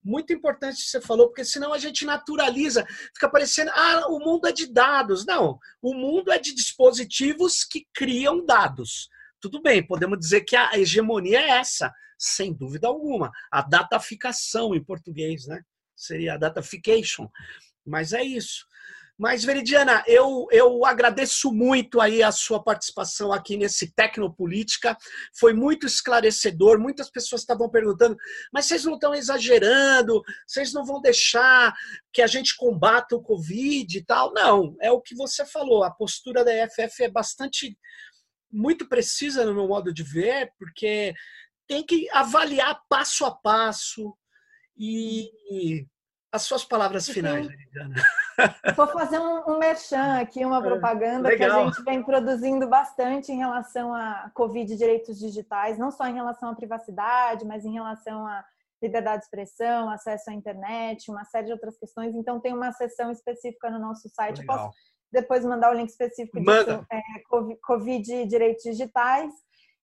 [0.08, 4.48] muito importante que você falou, porque senão a gente naturaliza, fica parecendo, ah, o mundo
[4.48, 5.26] é de dados.
[5.26, 9.10] Não, o mundo é de dispositivos que criam dados.
[9.42, 13.32] Tudo bem, podemos dizer que a hegemonia é essa, sem dúvida alguma.
[13.52, 15.62] A dataficação em português, né?
[15.96, 17.28] Seria a datafication.
[17.86, 18.67] Mas é isso.
[19.18, 24.96] Mas, Veridiana, eu, eu agradeço muito aí a sua participação aqui nesse Tecnopolítica.
[25.40, 26.80] Foi muito esclarecedor.
[26.80, 28.16] Muitas pessoas estavam perguntando,
[28.54, 30.22] mas vocês não estão exagerando?
[30.46, 31.74] Vocês não vão deixar
[32.14, 34.32] que a gente combata o Covid e tal?
[34.34, 35.84] Não, é o que você falou.
[35.84, 37.76] A postura da EFF é bastante,
[38.52, 41.16] muito precisa no meu modo de ver, porque
[41.68, 44.16] tem que avaliar passo a passo
[44.78, 45.88] e
[46.32, 47.96] as suas palavras finais, Veridiana.
[48.76, 53.32] Vou fazer um, um merchan aqui, uma é, propaganda que a gente vem produzindo bastante
[53.32, 57.74] em relação a Covid e direitos digitais, não só em relação à privacidade, mas em
[57.74, 58.44] relação à
[58.82, 62.14] liberdade de expressão, acesso à internet, uma série de outras questões.
[62.14, 64.42] Então, tem uma seção específica no nosso site.
[64.42, 64.68] Legal.
[64.68, 67.02] Posso depois mandar o link específico disso, é,
[67.64, 69.34] Covid e direitos digitais.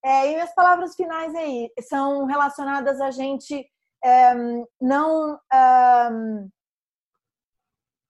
[0.05, 3.67] É, e minhas palavras finais aí são relacionadas a gente
[4.05, 4.35] é,
[4.81, 6.11] não a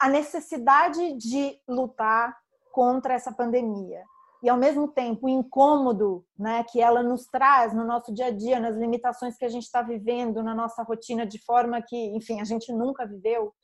[0.08, 2.36] necessidade de lutar
[2.72, 4.02] contra essa pandemia.
[4.42, 8.30] E ao mesmo tempo o incômodo né, que ela nos traz no nosso dia a
[8.30, 12.40] dia, nas limitações que a gente está vivendo, na nossa rotina de forma que, enfim,
[12.40, 13.54] a gente nunca viveu,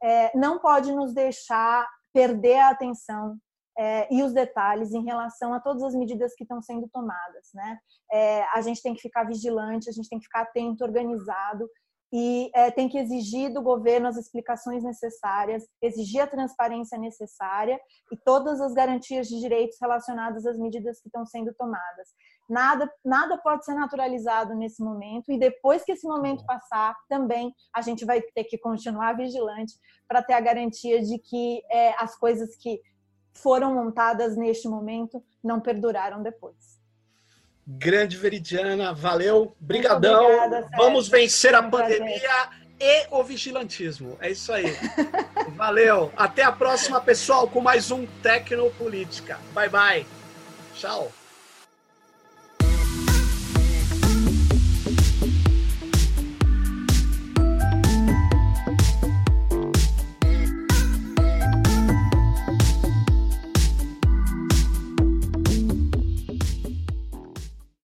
[0.00, 3.36] é, não pode nos deixar perder a atenção
[3.78, 7.48] é, e os detalhes em relação a todas as medidas que estão sendo tomadas.
[7.54, 7.78] Né?
[8.12, 11.68] É, a gente tem que ficar vigilante, a gente tem que ficar atento, organizado
[12.12, 17.80] e é, tem que exigir do governo as explicações necessárias, exigir a transparência necessária
[18.12, 22.08] e todas as garantias de direitos relacionadas às medidas que estão sendo tomadas.
[22.50, 27.80] Nada, nada pode ser naturalizado nesse momento e depois que esse momento passar, também a
[27.80, 29.72] gente vai ter que continuar vigilante
[30.06, 32.78] para ter a garantia de que é, as coisas que
[33.32, 36.80] foram montadas neste momento não perduraram depois.
[37.66, 40.24] Grande Veridiana, valeu, brigadão.
[40.24, 44.16] Obrigada, Vamos vencer a pandemia e o vigilantismo.
[44.20, 44.76] É isso aí.
[45.56, 46.12] valeu.
[46.16, 49.38] Até a próxima, pessoal, com mais um Tecnopolítica.
[49.54, 50.06] Bye, bye.
[50.74, 51.12] Tchau.